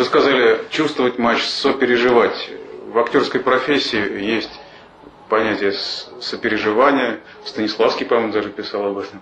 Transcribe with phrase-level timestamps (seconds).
[0.00, 2.50] Вы сказали чувствовать матч, сопереживать.
[2.86, 4.50] В актерской профессии есть
[5.28, 5.74] понятие
[6.22, 7.20] сопереживания.
[7.44, 9.20] Станиславский, по-моему, даже писал об этом.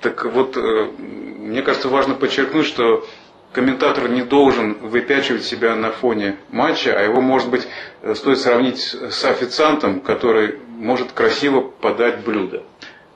[0.00, 3.06] Так вот, э, мне кажется, важно подчеркнуть, что
[3.52, 7.68] комментатор не должен выпячивать себя на фоне матча, а его, может быть,
[8.02, 12.64] э, стоит сравнить с официантом, который может красиво подать блюдо.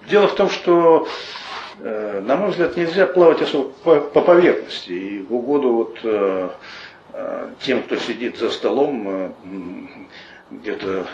[0.09, 1.09] Дело в том, что,
[1.80, 4.93] э, на мой взгляд, нельзя плавать особо по поверхности.
[4.93, 6.53] И в угоду вот
[7.60, 9.34] тем, кто сидит за столом,
[10.50, 11.06] где-то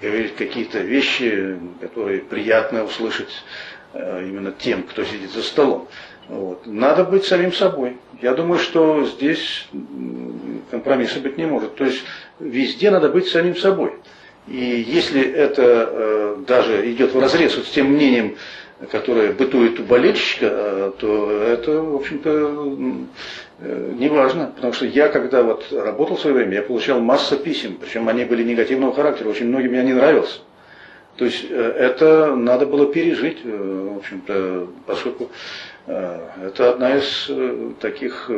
[0.00, 3.30] говорить какие-то вещи, которые приятно услышать
[3.94, 5.86] Э, именно тем, кто сидит за столом.
[6.28, 6.66] Вот.
[6.66, 7.98] Надо быть самим собой.
[8.22, 9.68] Я думаю, что здесь
[10.70, 11.74] компромисса быть не может.
[11.74, 12.02] То есть
[12.40, 13.92] везде надо быть самим собой.
[14.48, 14.56] И
[14.88, 18.36] если это э, даже идет в разрез вот с тем мнением,
[18.90, 22.76] которое бытует у болельщика, э, то это, в общем-то,
[23.60, 24.52] э, не важно.
[24.54, 28.24] Потому что я, когда вот работал в свое время, я получал массу писем, причем они
[28.24, 30.40] были негативного характера, очень многим я не нравился.
[31.16, 35.30] То есть э, это надо было пережить, э, в общем-то, поскольку
[35.86, 37.30] э, это одна из
[37.80, 38.30] таких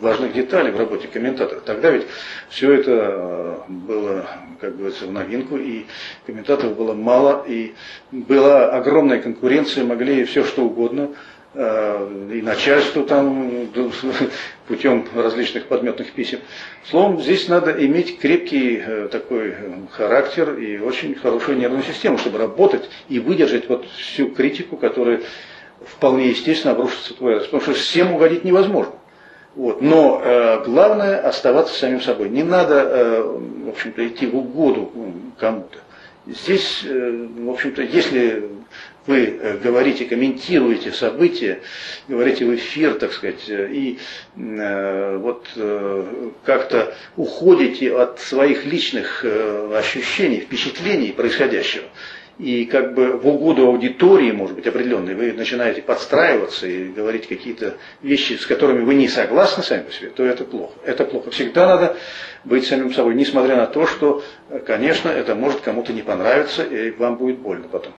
[0.00, 1.60] важных деталей в работе комментатора.
[1.60, 2.06] Тогда ведь
[2.48, 4.26] все это было,
[4.60, 5.84] как говорится, в новинку, и
[6.26, 7.74] комментаторов было мало, и
[8.10, 11.10] была огромная конкуренция, могли все что угодно
[11.54, 13.68] и начальству там
[14.68, 16.40] путем различных подметных писем.
[16.84, 19.54] Словом, здесь надо иметь крепкий э, такой э,
[19.90, 25.22] характер и очень хорошую нервную систему, чтобы работать и выдержать вот всю критику, которая
[25.84, 27.46] вполне естественно обрушится в твой адрес.
[27.46, 28.92] Потому что всем угодить невозможно.
[29.54, 29.80] Вот.
[29.80, 32.28] Но э, главное оставаться самим собой.
[32.28, 33.22] Не надо, э,
[33.64, 34.92] в общем-то, идти в угоду
[35.38, 35.78] кому-то.
[36.28, 38.44] Здесь, э, в общем-то, если
[39.06, 41.62] вы э, говорите, комментируете события,
[42.06, 43.98] говорите в эфир, так сказать, э, и
[44.36, 45.48] вот
[46.44, 49.24] как-то уходите от своих личных
[49.74, 51.84] ощущений, впечатлений происходящего,
[52.38, 57.74] и как бы в угоду аудитории, может быть, определенной, вы начинаете подстраиваться и говорить какие-то
[58.00, 60.74] вещи, с которыми вы не согласны сами по себе, то это плохо.
[60.84, 61.30] Это плохо.
[61.30, 61.96] Всегда надо
[62.44, 64.22] быть самим собой, несмотря на то, что,
[64.66, 67.94] конечно, это может кому-то не понравиться, и вам будет больно потом.